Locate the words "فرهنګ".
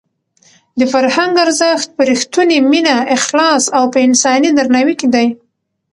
0.93-1.33